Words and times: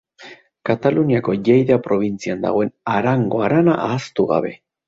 Kataluniako 0.69 1.35
Lleida 1.49 1.77
probintzian 1.89 2.43
dagoen 2.49 2.75
Arango 2.97 3.47
harana 3.49 3.81
ahaztu 3.87 4.31
gabe. 4.35 4.57